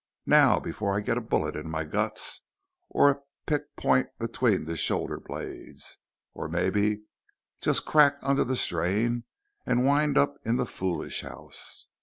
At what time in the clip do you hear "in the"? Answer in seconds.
1.55-1.83, 10.43-10.65